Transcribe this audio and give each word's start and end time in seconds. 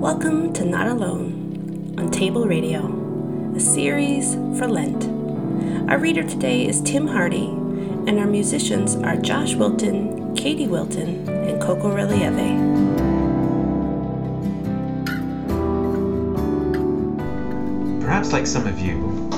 Welcome 0.00 0.54
to 0.54 0.64
Not 0.64 0.86
Alone 0.86 1.94
on 1.98 2.10
Table 2.10 2.46
Radio, 2.46 2.86
a 3.54 3.60
series 3.60 4.32
for 4.58 4.66
Lent. 4.66 5.04
Our 5.90 5.98
reader 5.98 6.22
today 6.22 6.66
is 6.66 6.80
Tim 6.80 7.06
Hardy, 7.06 7.48
and 7.48 8.18
our 8.18 8.26
musicians 8.26 8.96
are 8.96 9.18
Josh 9.18 9.56
Wilton, 9.56 10.34
Katie 10.34 10.68
Wilton, 10.68 11.28
and 11.28 11.60
Coco 11.60 11.94
Relieve. 11.94 12.32
Perhaps 18.00 18.32
like 18.32 18.46
some 18.46 18.66
of 18.66 18.78
you, 18.78 19.28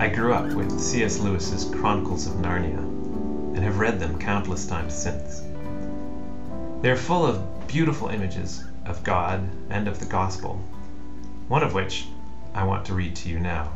I 0.00 0.08
grew 0.08 0.32
up 0.34 0.52
with 0.52 0.80
C.S. 0.80 1.20
Lewis's 1.20 1.72
Chronicles 1.76 2.26
of 2.26 2.32
Narnia 2.38 2.76
and 2.76 3.58
have 3.58 3.78
read 3.78 4.00
them 4.00 4.18
countless 4.18 4.66
times 4.66 4.94
since. 4.94 5.44
They're 6.80 6.96
full 6.96 7.24
of 7.24 7.68
beautiful 7.68 8.08
images 8.08 8.64
of 8.86 9.04
God 9.04 9.48
and 9.70 9.86
of 9.88 10.00
the 10.00 10.06
Gospel, 10.06 10.56
one 11.48 11.62
of 11.62 11.74
which 11.74 12.06
I 12.54 12.64
want 12.64 12.86
to 12.86 12.94
read 12.94 13.16
to 13.16 13.28
you 13.28 13.38
now. 13.38 13.72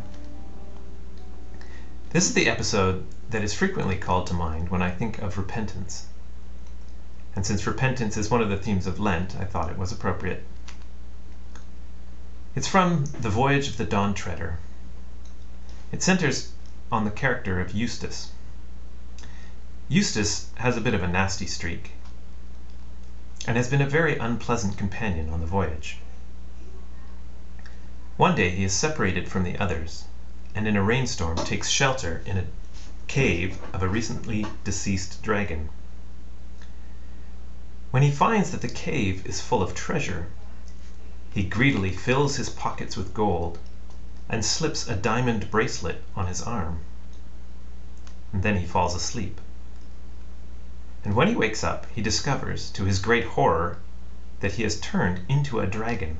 This 2.10 2.28
is 2.28 2.34
the 2.34 2.48
episode 2.48 3.06
that 3.30 3.42
is 3.42 3.54
frequently 3.54 3.96
called 3.96 4.26
to 4.28 4.34
mind 4.34 4.68
when 4.68 4.82
I 4.82 4.90
think 4.90 5.18
of 5.18 5.38
repentance. 5.38 6.06
And 7.34 7.44
since 7.44 7.66
repentance 7.66 8.16
is 8.16 8.30
one 8.30 8.40
of 8.40 8.48
the 8.48 8.56
themes 8.56 8.86
of 8.86 8.98
Lent, 8.98 9.36
I 9.36 9.44
thought 9.44 9.70
it 9.70 9.78
was 9.78 9.92
appropriate. 9.92 10.44
It's 12.54 12.68
from 12.68 13.04
The 13.06 13.30
Voyage 13.30 13.68
of 13.68 13.76
the 13.76 13.84
Dawn 13.84 14.14
Treader. 14.14 14.58
It 15.92 16.02
centers 16.02 16.52
on 16.90 17.04
the 17.04 17.10
character 17.10 17.60
of 17.60 17.72
Eustace. 17.72 18.30
Eustace 19.88 20.46
has 20.56 20.76
a 20.76 20.80
bit 20.80 20.94
of 20.94 21.02
a 21.02 21.08
nasty 21.08 21.46
streak 21.46 21.92
and 23.46 23.56
has 23.56 23.68
been 23.68 23.80
a 23.80 23.86
very 23.86 24.16
unpleasant 24.18 24.76
companion 24.76 25.28
on 25.28 25.40
the 25.40 25.46
voyage. 25.46 25.96
One 28.16 28.34
day 28.34 28.50
he 28.50 28.64
is 28.64 28.72
separated 28.72 29.28
from 29.28 29.44
the 29.44 29.56
others, 29.56 30.04
and 30.54 30.66
in 30.66 30.74
a 30.74 30.82
rainstorm 30.82 31.36
takes 31.36 31.68
shelter 31.68 32.20
in 32.24 32.36
a 32.36 32.44
cave 33.06 33.56
of 33.72 33.82
a 33.82 33.88
recently 33.88 34.44
deceased 34.64 35.22
dragon. 35.22 35.68
When 37.92 38.02
he 38.02 38.10
finds 38.10 38.50
that 38.50 38.62
the 38.62 38.68
cave 38.68 39.22
is 39.24 39.40
full 39.40 39.62
of 39.62 39.74
treasure, 39.74 40.26
he 41.32 41.44
greedily 41.44 41.92
fills 41.92 42.36
his 42.36 42.48
pockets 42.48 42.96
with 42.96 43.14
gold 43.14 43.58
and 44.28 44.44
slips 44.44 44.84
a 44.88 44.94
diamond 44.94 45.50
bracelet 45.50 45.98
on 46.16 46.26
his 46.26 46.40
arm. 46.40 46.80
And 48.32 48.42
then 48.42 48.56
he 48.56 48.64
falls 48.64 48.94
asleep 48.94 49.40
and 51.06 51.14
when 51.14 51.28
he 51.28 51.36
wakes 51.36 51.62
up 51.62 51.86
he 51.94 52.02
discovers, 52.02 52.68
to 52.70 52.82
his 52.82 52.98
great 52.98 53.22
horror, 53.22 53.76
that 54.40 54.50
he 54.54 54.64
has 54.64 54.74
turned 54.74 55.20
into 55.28 55.60
a 55.60 55.64
dragon. 55.68 56.18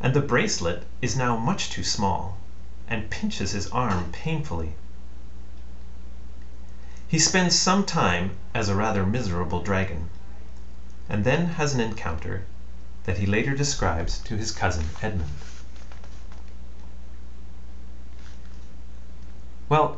And 0.00 0.12
the 0.12 0.20
bracelet 0.20 0.82
is 1.00 1.14
now 1.14 1.36
much 1.36 1.68
too 1.68 1.84
small, 1.84 2.36
and 2.88 3.08
pinches 3.10 3.52
his 3.52 3.68
arm 3.68 4.06
painfully. 4.10 4.74
He 7.06 7.16
spends 7.16 7.54
some 7.54 7.84
time 7.84 8.32
as 8.54 8.68
a 8.68 8.74
rather 8.74 9.04
miserable 9.04 9.60
dragon, 9.60 10.08
and 11.08 11.22
then 11.22 11.46
has 11.46 11.72
an 11.72 11.78
encounter 11.78 12.42
that 13.04 13.18
he 13.18 13.24
later 13.26 13.54
describes 13.54 14.18
to 14.24 14.34
his 14.36 14.50
cousin 14.50 14.88
Edmund. 15.00 15.30
Well, 19.68 19.94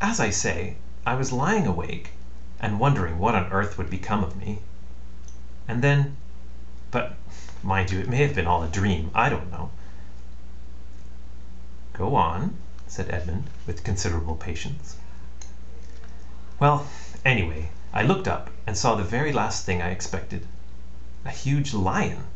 as 0.00 0.18
I 0.18 0.30
say, 0.30 0.76
I 1.04 1.12
was 1.12 1.30
lying 1.30 1.66
awake 1.66 2.12
and 2.62 2.78
wondering 2.78 3.18
what 3.18 3.34
on 3.34 3.52
earth 3.52 3.76
would 3.76 3.90
become 3.90 4.22
of 4.22 4.36
me. 4.36 4.60
And 5.68 5.82
then 5.82 6.16
but, 6.92 7.16
mind 7.62 7.90
you, 7.90 7.98
it 8.00 8.08
may 8.08 8.20
have 8.20 8.34
been 8.34 8.46
all 8.46 8.62
a 8.62 8.68
dream. 8.68 9.10
I 9.14 9.30
don't 9.30 9.50
know. 9.50 9.70
Go 11.94 12.14
on, 12.14 12.54
said 12.86 13.08
Edmund, 13.10 13.48
with 13.66 13.82
considerable 13.82 14.36
patience. 14.36 14.94
Well, 16.60 16.84
anyway, 17.24 17.70
I 17.94 18.02
looked 18.02 18.28
up 18.28 18.50
and 18.66 18.76
saw 18.76 18.94
the 18.94 19.02
very 19.02 19.32
last 19.32 19.64
thing 19.64 19.80
I 19.80 19.88
expected 19.88 20.44
a 21.24 21.30
huge 21.30 21.72
lion 21.72 22.26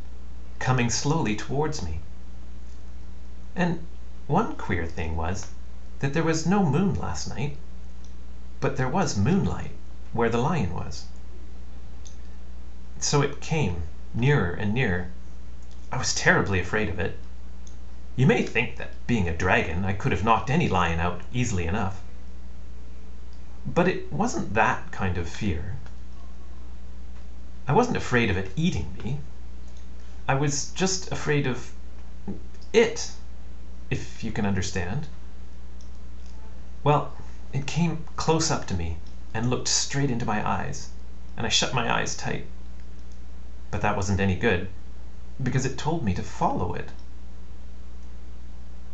coming 0.58 0.88
slowly 0.88 1.36
towards 1.36 1.82
me. 1.82 2.00
And 3.54 3.78
one 4.26 4.54
queer 4.54 4.86
thing 4.86 5.16
was 5.16 5.46
that 5.98 6.14
there 6.14 6.24
was 6.24 6.46
no 6.46 6.64
moon 6.64 6.94
last 6.94 7.28
night, 7.28 7.54
but 8.60 8.76
there 8.76 8.88
was 8.88 9.14
moonlight 9.14 9.72
where 10.16 10.30
the 10.30 10.38
lion 10.38 10.72
was. 10.74 11.04
So 12.98 13.20
it 13.22 13.40
came 13.40 13.82
nearer 14.14 14.50
and 14.50 14.72
nearer. 14.72 15.08
I 15.92 15.98
was 15.98 16.14
terribly 16.14 16.58
afraid 16.58 16.88
of 16.88 16.98
it. 16.98 17.18
You 18.16 18.26
may 18.26 18.42
think 18.42 18.76
that, 18.76 18.92
being 19.06 19.28
a 19.28 19.36
dragon, 19.36 19.84
I 19.84 19.92
could 19.92 20.12
have 20.12 20.24
knocked 20.24 20.48
any 20.48 20.68
lion 20.68 20.98
out 20.98 21.20
easily 21.32 21.66
enough. 21.66 22.00
But 23.66 23.88
it 23.88 24.10
wasn't 24.12 24.54
that 24.54 24.90
kind 24.90 25.18
of 25.18 25.28
fear. 25.28 25.76
I 27.68 27.72
wasn't 27.72 27.96
afraid 27.96 28.30
of 28.30 28.36
it 28.36 28.52
eating 28.56 28.96
me. 29.04 29.20
I 30.26 30.34
was 30.34 30.70
just 30.70 31.12
afraid 31.12 31.46
of 31.46 31.70
it, 32.72 33.12
if 33.90 34.24
you 34.24 34.32
can 34.32 34.46
understand. 34.46 35.08
Well, 36.82 37.12
it 37.52 37.66
came 37.66 38.04
close 38.16 38.50
up 38.50 38.66
to 38.68 38.74
me 38.74 38.96
and 39.36 39.50
looked 39.50 39.68
straight 39.68 40.10
into 40.10 40.24
my 40.24 40.48
eyes, 40.48 40.88
and 41.36 41.46
I 41.46 41.50
shut 41.50 41.74
my 41.74 41.94
eyes 41.94 42.16
tight. 42.16 42.46
But 43.70 43.82
that 43.82 43.94
wasn't 43.94 44.18
any 44.18 44.34
good, 44.34 44.70
because 45.42 45.66
it 45.66 45.76
told 45.76 46.02
me 46.02 46.14
to 46.14 46.22
follow 46.22 46.72
it. 46.72 46.90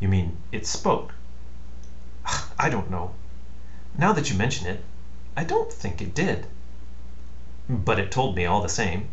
You 0.01 0.09
mean 0.09 0.39
it 0.51 0.67
spoke? 0.67 1.15
I 2.59 2.69
don't 2.69 2.91
know. 2.91 3.13
Now 3.97 4.13
that 4.15 4.31
you 4.31 4.37
mention 4.37 4.67
it, 4.67 4.83
I 5.37 5.45
don't 5.45 5.73
think 5.73 6.03
it 6.03 6.13
did. 6.13 6.49
But 7.69 8.01
it 8.01 8.11
told 8.11 8.35
me 8.35 8.45
all 8.45 8.63
the 8.63 8.69
same. 8.69 9.11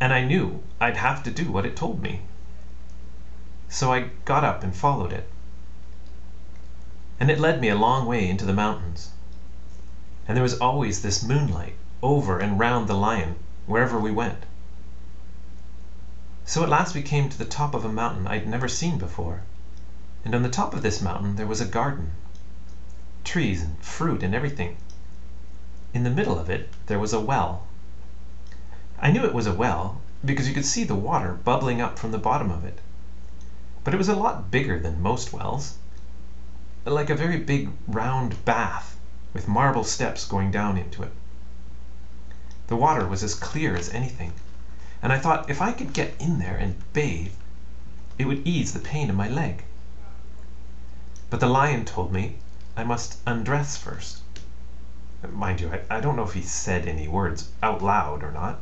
And 0.00 0.14
I 0.14 0.22
knew 0.22 0.62
I'd 0.80 0.96
have 0.96 1.22
to 1.24 1.30
do 1.30 1.52
what 1.52 1.66
it 1.66 1.76
told 1.76 2.02
me. 2.02 2.22
So 3.68 3.92
I 3.92 4.12
got 4.24 4.44
up 4.44 4.64
and 4.64 4.74
followed 4.74 5.12
it. 5.12 5.28
And 7.20 7.30
it 7.30 7.38
led 7.38 7.60
me 7.60 7.68
a 7.68 7.74
long 7.76 8.06
way 8.06 8.26
into 8.26 8.46
the 8.46 8.54
mountains 8.54 9.10
and 10.28 10.36
there 10.36 10.42
was 10.42 10.60
always 10.60 11.00
this 11.00 11.22
moonlight 11.22 11.74
over 12.02 12.38
and 12.38 12.58
round 12.58 12.86
the 12.86 12.94
lion 12.94 13.34
wherever 13.64 13.98
we 13.98 14.10
went. 14.10 14.44
So 16.44 16.62
at 16.62 16.68
last 16.68 16.94
we 16.94 17.00
came 17.00 17.30
to 17.30 17.38
the 17.38 17.46
top 17.46 17.74
of 17.74 17.82
a 17.82 17.88
mountain 17.88 18.26
I'd 18.26 18.46
never 18.46 18.68
seen 18.68 18.98
before, 18.98 19.40
and 20.26 20.34
on 20.34 20.42
the 20.42 20.50
top 20.50 20.74
of 20.74 20.82
this 20.82 21.00
mountain 21.00 21.36
there 21.36 21.46
was 21.46 21.62
a 21.62 21.66
garden 21.66 22.10
trees 23.24 23.62
and 23.62 23.78
fruit 23.82 24.22
and 24.22 24.34
everything. 24.34 24.76
In 25.94 26.04
the 26.04 26.10
middle 26.10 26.38
of 26.38 26.50
it 26.50 26.68
there 26.88 26.98
was 26.98 27.14
a 27.14 27.20
well. 27.20 27.62
I 29.00 29.10
knew 29.10 29.24
it 29.24 29.34
was 29.34 29.46
a 29.46 29.54
well 29.54 30.02
because 30.22 30.46
you 30.46 30.52
could 30.52 30.66
see 30.66 30.84
the 30.84 30.94
water 30.94 31.32
bubbling 31.32 31.80
up 31.80 31.98
from 31.98 32.10
the 32.10 32.18
bottom 32.18 32.50
of 32.50 32.66
it. 32.66 32.80
But 33.82 33.94
it 33.94 33.98
was 33.98 34.10
a 34.10 34.14
lot 34.14 34.50
bigger 34.50 34.78
than 34.78 35.00
most 35.00 35.32
wells, 35.32 35.78
like 36.84 37.08
a 37.08 37.14
very 37.14 37.38
big 37.38 37.70
round 37.86 38.44
bath 38.44 38.97
with 39.32 39.48
marble 39.48 39.84
steps 39.84 40.24
going 40.24 40.50
down 40.50 40.78
into 40.78 41.02
it. 41.02 41.12
The 42.68 42.76
water 42.76 43.06
was 43.06 43.22
as 43.22 43.34
clear 43.34 43.76
as 43.76 43.88
anything, 43.90 44.32
and 45.02 45.12
I 45.12 45.18
thought 45.18 45.50
if 45.50 45.60
I 45.62 45.72
could 45.72 45.92
get 45.92 46.20
in 46.20 46.38
there 46.38 46.56
and 46.56 46.76
bathe, 46.92 47.34
it 48.18 48.26
would 48.26 48.46
ease 48.46 48.72
the 48.72 48.80
pain 48.80 49.10
in 49.10 49.16
my 49.16 49.28
leg. 49.28 49.64
But 51.30 51.40
the 51.40 51.46
lion 51.46 51.84
told 51.84 52.12
me 52.12 52.36
I 52.76 52.84
must 52.84 53.18
undress 53.26 53.76
first. 53.76 54.22
Mind 55.30 55.60
you, 55.60 55.72
I, 55.72 55.96
I 55.96 56.00
don't 56.00 56.16
know 56.16 56.24
if 56.24 56.34
he 56.34 56.42
said 56.42 56.86
any 56.86 57.08
words 57.08 57.48
out 57.62 57.82
loud 57.82 58.22
or 58.22 58.30
not. 58.30 58.58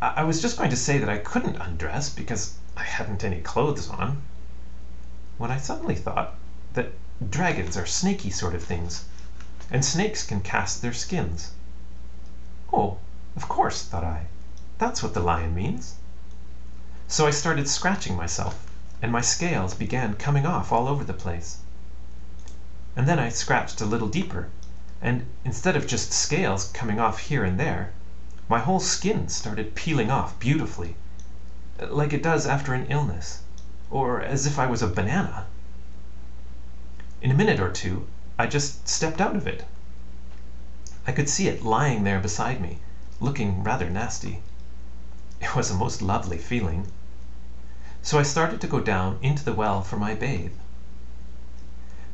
I, 0.00 0.14
I 0.16 0.22
was 0.24 0.40
just 0.40 0.56
going 0.56 0.70
to 0.70 0.76
say 0.76 0.98
that 0.98 1.08
I 1.08 1.18
couldn't 1.18 1.56
undress 1.56 2.10
because 2.10 2.54
I 2.76 2.82
hadn't 2.82 3.24
any 3.24 3.40
clothes 3.40 3.88
on, 3.88 4.22
when 5.38 5.50
I 5.50 5.58
suddenly 5.58 5.94
thought 5.94 6.34
that 6.72 6.92
Dragons 7.30 7.76
are 7.76 7.86
snaky 7.86 8.28
sort 8.28 8.56
of 8.56 8.64
things, 8.64 9.04
and 9.70 9.84
snakes 9.84 10.24
can 10.24 10.40
cast 10.40 10.82
their 10.82 10.92
skins. 10.92 11.52
Oh, 12.72 12.98
of 13.36 13.48
course, 13.48 13.84
thought 13.84 14.02
I, 14.02 14.26
that's 14.78 15.00
what 15.00 15.14
the 15.14 15.20
lion 15.20 15.54
means. 15.54 15.94
So 17.06 17.24
I 17.24 17.30
started 17.30 17.68
scratching 17.68 18.16
myself, 18.16 18.66
and 19.00 19.12
my 19.12 19.20
scales 19.20 19.74
began 19.74 20.14
coming 20.14 20.44
off 20.44 20.72
all 20.72 20.88
over 20.88 21.04
the 21.04 21.14
place. 21.14 21.58
And 22.96 23.06
then 23.06 23.20
I 23.20 23.28
scratched 23.28 23.80
a 23.80 23.86
little 23.86 24.08
deeper, 24.08 24.48
and 25.00 25.24
instead 25.44 25.76
of 25.76 25.86
just 25.86 26.12
scales 26.12 26.72
coming 26.74 26.98
off 26.98 27.18
here 27.18 27.44
and 27.44 27.60
there, 27.60 27.92
my 28.48 28.58
whole 28.58 28.80
skin 28.80 29.28
started 29.28 29.76
peeling 29.76 30.10
off 30.10 30.36
beautifully, 30.40 30.96
like 31.78 32.12
it 32.12 32.24
does 32.24 32.44
after 32.44 32.74
an 32.74 32.86
illness, 32.86 33.42
or 33.88 34.20
as 34.20 34.46
if 34.46 34.58
I 34.58 34.66
was 34.66 34.82
a 34.82 34.88
banana. 34.88 35.46
In 37.24 37.30
a 37.30 37.34
minute 37.34 37.58
or 37.58 37.70
two 37.70 38.04
I 38.38 38.44
just 38.44 38.86
stepped 38.86 39.18
out 39.18 39.34
of 39.34 39.46
it. 39.46 39.62
I 41.06 41.10
could 41.12 41.26
see 41.26 41.46
it 41.46 41.62
lying 41.62 42.04
there 42.04 42.20
beside 42.20 42.60
me, 42.60 42.76
looking 43.18 43.62
rather 43.62 43.88
nasty. 43.88 44.40
It 45.40 45.54
was 45.56 45.70
a 45.70 45.74
most 45.74 46.02
lovely 46.02 46.36
feeling. 46.36 46.86
So 48.02 48.18
I 48.18 48.22
started 48.24 48.60
to 48.60 48.66
go 48.66 48.78
down 48.78 49.16
into 49.22 49.42
the 49.42 49.54
well 49.54 49.80
for 49.80 49.96
my 49.96 50.12
bathe. 50.12 50.52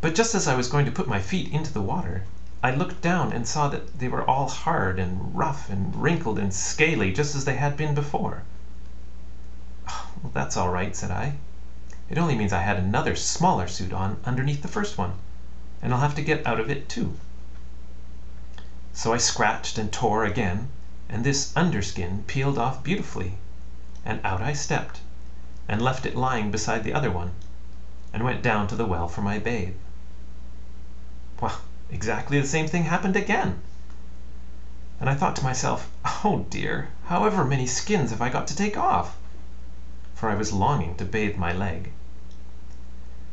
But 0.01 0.15
just 0.15 0.33
as 0.33 0.47
I 0.47 0.55
was 0.55 0.69
going 0.69 0.85
to 0.85 0.93
put 0.93 1.09
my 1.09 1.19
feet 1.19 1.49
into 1.49 1.73
the 1.73 1.83
water, 1.83 2.23
I 2.63 2.71
looked 2.71 3.01
down 3.01 3.33
and 3.33 3.49
saw 3.49 3.67
that 3.67 3.99
they 3.99 4.06
were 4.06 4.23
all 4.31 4.47
hard 4.47 5.01
and 5.01 5.35
rough 5.37 5.69
and 5.69 5.93
wrinkled 6.01 6.39
and 6.39 6.55
scaly 6.55 7.11
just 7.11 7.35
as 7.35 7.47
they 7.47 7.55
had 7.56 7.77
been 7.77 7.95
before. 7.95 8.45
Oh, 9.89 10.06
well, 10.23 10.31
that's 10.33 10.56
all 10.56 10.69
right, 10.69 10.95
said 10.95 11.11
I. 11.11 11.35
It 12.11 12.19
only 12.19 12.35
means 12.35 12.53
I 12.53 12.62
had 12.62 12.77
another 12.77 13.15
smaller 13.15 13.69
suit 13.69 13.93
on 13.93 14.17
underneath 14.25 14.62
the 14.62 14.69
first 14.69 14.99
one, 14.99 15.15
and 15.81 15.95
I'll 15.95 16.01
have 16.01 16.17
to 16.17 16.23
get 16.23 16.45
out 16.45 16.59
of 16.59 16.69
it 16.69 16.89
too. 16.89 17.15
So 18.93 19.12
I 19.12 19.17
scratched 19.17 19.79
and 19.79 19.93
tore 19.93 20.25
again, 20.25 20.67
and 21.09 21.23
this 21.23 21.53
underskin 21.55 22.25
peeled 22.27 22.59
off 22.59 22.83
beautifully, 22.83 23.37
and 24.05 24.21
out 24.25 24.43
I 24.43 24.55
stepped, 24.55 25.01
and 25.69 25.81
left 25.81 26.05
it 26.05 26.17
lying 26.17 26.51
beside 26.51 26.83
the 26.83 26.93
other 26.93 27.12
one, 27.12 27.31
and 28.13 28.25
went 28.25 28.43
down 28.43 28.67
to 28.67 28.75
the 28.75 28.85
well 28.85 29.06
for 29.06 29.23
my 29.23 29.39
bathe. 29.39 29.77
Well, 31.41 31.61
exactly 31.91 32.41
the 32.41 32.47
same 32.49 32.67
thing 32.67 32.87
happened 32.87 33.15
again. 33.15 33.63
And 34.99 35.09
I 35.09 35.15
thought 35.15 35.37
to 35.37 35.45
myself, 35.45 35.89
oh 36.25 36.45
dear, 36.51 36.89
however 37.05 37.45
many 37.45 37.69
skins 37.69 38.11
have 38.11 38.21
I 38.21 38.31
got 38.31 38.49
to 38.49 38.56
take 38.56 38.77
off? 38.77 39.17
For 40.17 40.29
I 40.29 40.35
was 40.35 40.53
longing 40.53 40.97
to 40.97 41.05
bathe 41.05 41.37
my 41.37 41.53
leg. 41.53 41.93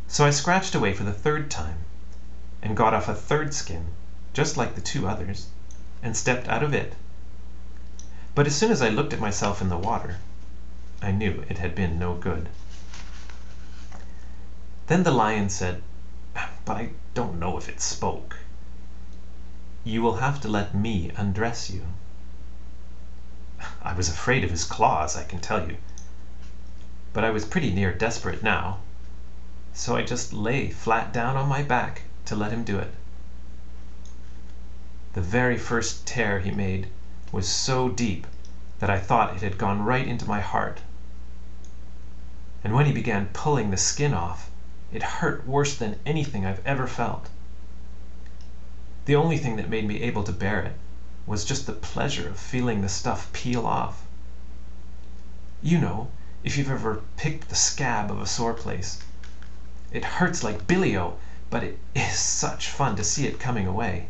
So 0.09 0.25
I 0.25 0.30
scratched 0.30 0.74
away 0.74 0.94
for 0.94 1.04
the 1.04 1.12
third 1.12 1.50
time, 1.50 1.80
and 2.62 2.77
got 2.77 2.94
off 2.94 3.09
a 3.09 3.13
third 3.13 3.54
skin, 3.54 3.92
just 4.31 4.56
like 4.56 4.74
the 4.74 4.80
two 4.80 5.06
others, 5.06 5.48
and 6.01 6.15
stepped 6.15 6.48
out 6.48 6.63
of 6.63 6.74
it. 6.74 6.95
But 8.33 8.48
as 8.48 8.56
soon 8.56 8.71
as 8.71 8.81
I 8.81 8.88
looked 8.88 9.12
at 9.12 9.19
myself 9.19 9.59
in 9.62 9.68
the 9.68 9.77
water, 9.77 10.15
I 11.01 11.12
knew 11.12 11.44
it 11.50 11.57
had 11.57 11.75
been 11.75 12.00
no 12.00 12.13
good. 12.13 12.48
Then 14.86 15.04
the 15.04 15.12
lion 15.12 15.50
said, 15.50 15.81
but 16.63 16.77
I 16.77 16.92
don't 17.13 17.38
know 17.38 17.57
if 17.57 17.68
it 17.68 17.81
spoke, 17.81 18.38
"You 19.83 20.01
will 20.01 20.13
have 20.24 20.39
to 20.39 20.48
let 20.48 20.74
me 20.74 21.12
undress 21.18 21.69
you." 21.69 21.83
I 23.81 23.92
was 23.92 24.07
afraid 24.07 24.45
of 24.45 24.51
his 24.51 24.63
claws, 24.63 25.18
I 25.18 25.24
can 25.24 25.39
tell 25.39 25.62
you, 25.68 25.75
but 27.12 27.25
I 27.25 27.30
was 27.30 27.44
pretty 27.44 27.71
near 27.71 27.92
desperate 27.92 28.42
now, 28.42 28.77
so 29.77 29.95
I 29.95 30.01
just 30.01 30.33
lay 30.33 30.71
flat 30.71 31.13
down 31.13 31.38
on 31.38 31.47
my 31.47 31.62
back 31.62 32.01
to 32.25 32.35
let 32.35 32.51
him 32.51 32.63
do 32.63 32.79
it. 32.79 32.95
The 35.13 35.21
very 35.21 35.56
first 35.56 36.07
tear 36.07 36.39
he 36.39 36.50
made 36.50 36.88
was 37.31 37.47
so 37.47 37.88
deep 37.88 38.25
that 38.79 38.89
I 38.89 39.00
thought 39.00 39.35
it 39.35 39.44
had 39.44 39.59
gone 39.59 39.83
right 39.83 40.07
into 40.07 40.25
my 40.25 40.41
heart. 40.41 40.81
And 42.63 42.74
when 42.74 42.88
he 42.88 42.91
began 42.91 43.27
pulling 43.33 43.69
the 43.69 43.77
skin 43.77 44.15
off, 44.15 44.50
it 44.91 45.03
hurt 45.03 45.47
worse 45.47 45.75
than 45.75 46.00
anything 46.07 46.44
I've 46.44 46.65
ever 46.65 46.88
felt. 46.88 47.30
The 49.06 49.15
only 49.15 49.38
thing 49.38 49.57
that 49.57 49.69
made 49.69 49.88
me 49.88 50.01
able 50.01 50.23
to 50.23 50.31
bear 50.31 50.62
it 50.63 50.75
was 51.27 51.45
just 51.45 51.68
the 51.68 51.73
pleasure 51.73 52.30
of 52.30 52.39
feeling 52.39 52.81
the 52.81 52.89
stuff 52.89 53.31
peel 53.31 53.68
off. 53.68 54.01
You 55.62 55.77
know, 55.77 56.09
if 56.44 56.57
you've 56.57 56.71
ever 56.71 57.03
picked 57.15 57.50
the 57.50 57.56
scab 57.56 58.09
of 58.09 58.19
a 58.19 58.25
sore 58.25 58.56
place. 58.56 59.03
It 59.89 60.03
hurts 60.03 60.43
like 60.43 60.67
billy-o, 60.67 61.17
but 61.49 61.63
it 61.63 61.79
is 61.95 62.19
such 62.19 62.69
fun 62.69 62.97
to 62.97 63.03
see 63.05 63.25
it 63.25 63.39
coming 63.39 63.65
away. 63.65 64.09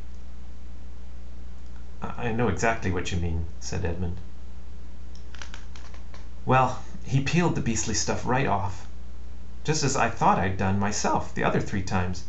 I 2.01 2.31
know 2.31 2.47
exactly 2.47 2.91
what 2.91 3.12
you 3.12 3.19
mean, 3.19 3.45
said 3.59 3.85
Edmund. 3.85 4.18
Well, 6.47 6.79
he 7.03 7.21
peeled 7.21 7.53
the 7.53 7.62
beastly 7.62 7.94
stuff 7.94 8.25
right 8.25 8.47
off, 8.47 8.88
just 9.63 9.83
as 9.83 9.95
I 9.95 10.09
thought 10.09 10.39
I'd 10.39 10.57
done 10.57 10.79
myself 10.79 11.33
the 11.33 11.44
other 11.44 11.62
three 11.62 11.83
times, 11.83 12.24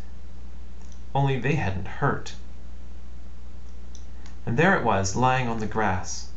only 1.15 1.41
they 1.41 1.55
hadn't 1.55 1.89
hurt. 1.89 2.35
And 4.45 4.59
there 4.59 4.77
it 4.77 4.85
was 4.85 5.17
lying 5.17 5.49
on 5.49 5.61
the 5.61 5.67
grass, 5.67 6.29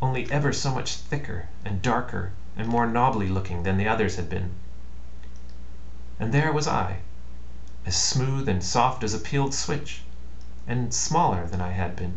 only 0.00 0.30
ever 0.30 0.54
so 0.54 0.72
much 0.72 0.96
thicker 0.96 1.48
and 1.64 1.82
darker 1.82 2.32
and 2.56 2.66
more 2.66 2.86
knobbly 2.86 3.28
looking 3.28 3.62
than 3.62 3.76
the 3.76 3.88
others 3.88 4.16
had 4.16 4.30
been. 4.30 4.52
And 6.18 6.32
there 6.32 6.50
was 6.50 6.66
I, 6.66 7.00
as 7.84 7.94
smooth 7.94 8.48
and 8.48 8.64
soft 8.64 9.04
as 9.04 9.12
a 9.12 9.18
peeled 9.18 9.52
switch, 9.52 10.00
and 10.66 10.90
smaller 10.90 11.46
than 11.46 11.60
I 11.60 11.72
had 11.72 11.94
been. 11.94 12.16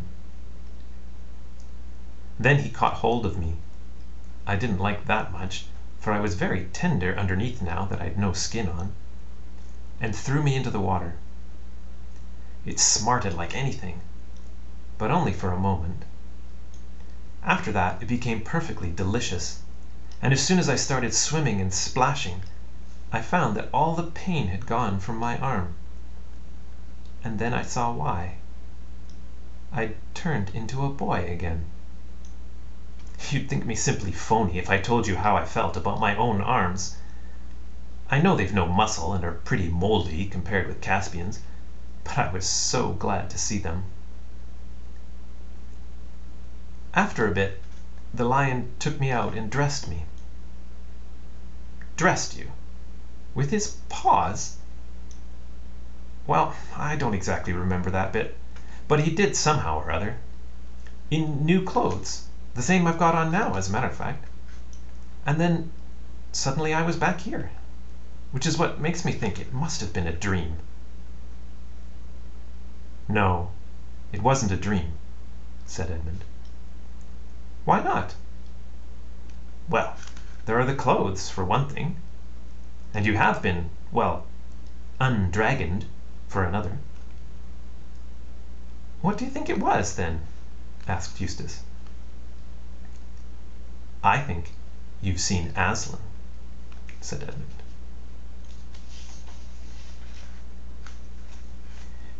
Then 2.38 2.56
he 2.56 2.70
caught 2.70 2.94
hold 3.04 3.26
of 3.26 3.36
me. 3.36 3.56
I 4.46 4.56
didn't 4.56 4.78
like 4.78 5.04
that 5.04 5.28
much, 5.28 5.64
for 5.98 6.14
I 6.14 6.18
was 6.18 6.32
very 6.32 6.62
tender 6.72 7.14
underneath 7.14 7.60
now 7.60 7.84
that 7.84 8.00
I'd 8.00 8.16
no 8.16 8.32
skin 8.32 8.70
on, 8.70 8.90
and 10.00 10.16
threw 10.16 10.40
me 10.40 10.54
into 10.56 10.70
the 10.70 10.80
water. 10.80 11.14
It 12.64 12.78
smarted 12.78 13.34
like 13.34 13.54
anything, 13.54 14.00
but 14.96 15.10
only 15.10 15.34
for 15.34 15.52
a 15.52 15.58
moment. 15.58 16.06
After 17.42 17.70
that 17.72 17.96
it 18.00 18.06
became 18.06 18.40
perfectly 18.40 18.90
delicious, 18.90 19.58
and 20.22 20.32
as 20.32 20.40
soon 20.40 20.58
as 20.58 20.70
I 20.70 20.74
started 20.76 21.12
swimming 21.12 21.60
and 21.60 21.70
splashing, 21.70 22.42
I 23.12 23.20
found 23.20 23.56
that 23.56 23.66
all 23.72 23.92
the 23.96 24.04
pain 24.04 24.46
had 24.46 24.66
gone 24.66 25.00
from 25.00 25.16
my 25.16 25.36
arm. 25.38 25.74
And 27.24 27.40
then 27.40 27.52
I 27.52 27.62
saw 27.62 27.90
why. 27.90 28.36
I'd 29.72 29.90
turned 30.14 30.50
into 30.50 30.84
a 30.84 30.90
boy 30.90 31.24
again. 31.26 31.64
You'd 33.28 33.48
think 33.48 33.66
me 33.66 33.74
simply 33.74 34.12
phony 34.12 34.58
if 34.58 34.70
I 34.70 34.78
told 34.78 35.08
you 35.08 35.16
how 35.16 35.36
I 35.36 35.44
felt 35.44 35.76
about 35.76 35.98
my 35.98 36.14
own 36.14 36.40
arms. 36.40 36.92
I 38.12 38.20
know 38.20 38.36
they've 38.36 38.52
no 38.52 38.66
muscle 38.66 39.12
and 39.12 39.24
are 39.24 39.32
pretty 39.32 39.68
moldy 39.68 40.24
compared 40.24 40.68
with 40.68 40.80
Caspian's, 40.80 41.40
but 42.04 42.16
I 42.16 42.28
was 42.28 42.46
so 42.46 42.92
glad 42.92 43.28
to 43.30 43.38
see 43.38 43.58
them. 43.58 43.86
After 46.94 47.26
a 47.26 47.32
bit, 47.32 47.60
the 48.14 48.24
lion 48.24 48.70
took 48.78 49.00
me 49.00 49.10
out 49.10 49.34
and 49.34 49.50
dressed 49.50 49.88
me. 49.88 50.04
Dressed 51.96 52.36
you? 52.36 52.52
With 53.34 53.50
his 53.50 53.76
paws? 53.88 54.56
Well, 56.26 56.54
I 56.76 56.96
don't 56.96 57.14
exactly 57.14 57.52
remember 57.52 57.90
that 57.90 58.12
bit, 58.12 58.36
but 58.88 59.00
he 59.00 59.14
did 59.14 59.36
somehow 59.36 59.78
or 59.78 59.92
other. 59.92 60.18
In 61.10 61.46
new 61.46 61.64
clothes. 61.64 62.24
The 62.54 62.62
same 62.62 62.86
I've 62.86 62.98
got 62.98 63.14
on 63.14 63.30
now, 63.30 63.54
as 63.54 63.68
a 63.68 63.72
matter 63.72 63.86
of 63.86 63.96
fact. 63.96 64.26
And 65.24 65.40
then 65.40 65.70
suddenly 66.32 66.74
I 66.74 66.82
was 66.82 66.96
back 66.96 67.20
here, 67.20 67.50
which 68.32 68.46
is 68.46 68.58
what 68.58 68.80
makes 68.80 69.04
me 69.04 69.12
think 69.12 69.38
it 69.38 69.52
must 69.52 69.80
have 69.80 69.92
been 69.92 70.08
a 70.08 70.12
dream. 70.12 70.58
No, 73.08 73.50
it 74.12 74.22
wasn't 74.22 74.52
a 74.52 74.56
dream, 74.56 74.94
said 75.66 75.90
Edmund. 75.90 76.24
Why 77.64 77.80
not? 77.80 78.14
Well, 79.68 79.94
there 80.46 80.58
are 80.58 80.64
the 80.64 80.74
clothes, 80.74 81.30
for 81.30 81.44
one 81.44 81.68
thing. 81.68 81.96
And 82.92 83.06
you 83.06 83.16
have 83.16 83.40
been, 83.40 83.70
well, 83.92 84.26
undragoned, 85.00 85.86
for 86.28 86.44
another. 86.44 86.78
What 89.00 89.16
do 89.16 89.24
you 89.24 89.30
think 89.30 89.48
it 89.48 89.60
was, 89.60 89.94
then? 89.94 90.20
asked 90.88 91.20
Eustace. 91.20 91.60
I 94.02 94.18
think 94.18 94.52
you've 95.00 95.20
seen 95.20 95.52
Aslan, 95.56 96.00
said 97.00 97.22
Edmund. 97.22 97.62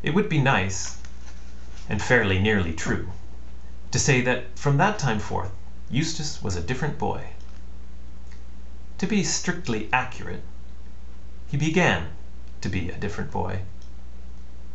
It 0.03 0.15
would 0.15 0.29
be 0.29 0.41
nice, 0.41 0.97
and 1.89 2.01
fairly 2.01 2.39
nearly 2.39 2.75
true, 2.75 3.11
to 3.91 3.99
say 3.99 4.23
that 4.23 4.59
from 4.59 4.77
that 4.77 4.99
time 4.99 5.19
forth 5.19 5.51
Eustace 5.91 6.41
was 6.43 6.57
a 6.57 6.63
different 6.63 6.97
boy. 6.97 7.31
To 8.99 9.07
be 9.07 9.25
strictly 9.25 9.89
accurate, 9.93 10.43
he 11.51 11.57
began 11.57 12.09
to 12.61 12.69
be 12.69 12.91
a 12.91 12.97
different 12.97 13.31
boy. 13.33 13.61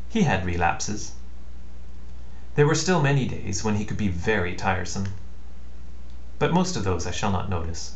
He 0.09 0.23
had 0.23 0.45
relapses. 0.45 1.13
There 2.55 2.67
were 2.67 2.75
still 2.75 3.01
many 3.01 3.27
days 3.27 3.63
when 3.63 3.75
he 3.75 3.85
could 3.85 3.97
be 3.97 4.09
very 4.09 4.55
tiresome. 4.55 5.07
But 6.37 6.53
most 6.53 6.75
of 6.75 6.83
those 6.83 7.07
I 7.07 7.11
shall 7.11 7.31
not 7.31 7.49
notice. 7.49 7.95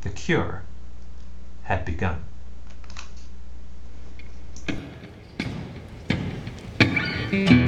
The 0.00 0.10
cure 0.10 0.62
had 1.64 1.84
begun. 1.84 2.24
Mm-hmm. 7.30 7.63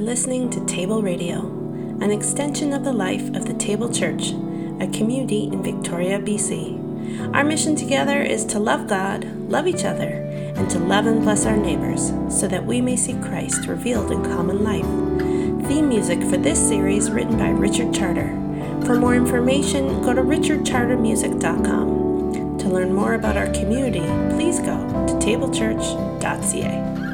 Listening 0.00 0.50
to 0.50 0.64
Table 0.66 1.02
Radio, 1.02 1.40
an 2.00 2.10
extension 2.10 2.72
of 2.72 2.84
the 2.84 2.92
life 2.92 3.34
of 3.34 3.46
the 3.46 3.54
Table 3.54 3.92
Church, 3.92 4.30
a 4.80 4.88
community 4.92 5.44
in 5.44 5.62
Victoria, 5.62 6.20
BC. 6.20 7.34
Our 7.34 7.42
mission 7.42 7.74
together 7.74 8.22
is 8.22 8.44
to 8.46 8.58
love 8.58 8.86
God, 8.86 9.24
love 9.48 9.66
each 9.66 9.84
other, 9.84 10.24
and 10.56 10.70
to 10.70 10.78
love 10.78 11.06
and 11.06 11.22
bless 11.22 11.46
our 11.46 11.56
neighbors 11.56 12.12
so 12.28 12.46
that 12.46 12.64
we 12.64 12.80
may 12.80 12.96
see 12.96 13.14
Christ 13.14 13.66
revealed 13.66 14.12
in 14.12 14.22
common 14.22 14.62
life. 14.62 14.86
Theme 15.68 15.88
music 15.88 16.22
for 16.22 16.36
this 16.36 16.58
series 16.58 17.10
written 17.10 17.36
by 17.36 17.50
Richard 17.50 17.92
Charter. 17.92 18.28
For 18.84 18.94
more 18.94 19.14
information, 19.14 20.02
go 20.02 20.14
to 20.14 20.22
richardchartermusic.com. 20.22 22.58
To 22.58 22.68
learn 22.68 22.94
more 22.94 23.14
about 23.14 23.36
our 23.36 23.50
community, 23.52 24.06
please 24.34 24.60
go 24.60 24.76
to 25.06 25.14
tablechurch.ca. 25.14 27.07